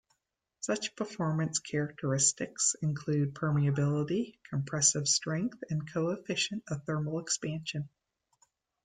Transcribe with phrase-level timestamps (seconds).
[0.61, 7.87] Such performance characteristics include permeability, compressive strength, and coefficient of thermal expansion.